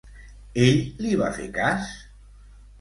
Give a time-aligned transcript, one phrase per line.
[0.67, 1.95] Ell li va fer cas?